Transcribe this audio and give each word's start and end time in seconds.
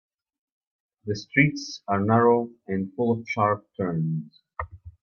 The 1.05 1.15
streets 1.15 1.83
are 1.87 2.03
narrow 2.03 2.49
and 2.65 2.91
full 2.95 3.11
of 3.11 3.27
sharp 3.29 3.67
turns. 3.77 4.41